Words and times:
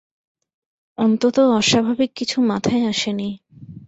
অন্তত 0.97 1.37
অস্বাভাবিক 1.59 2.11
কিছু 2.15 2.37
মাথায় 2.41 2.83
আসেনি। 2.85 3.29